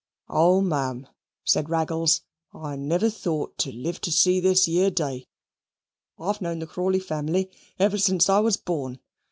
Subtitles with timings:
[0.29, 1.05] "Oh, M'am,"
[1.43, 2.21] said Raggles,
[2.55, 5.27] "I never thought to live to see this year day:
[6.17, 8.97] I've known the Crawley family ever since I was born.